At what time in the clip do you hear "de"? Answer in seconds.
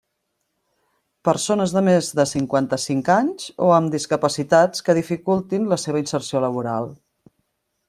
1.75-1.83, 2.19-2.25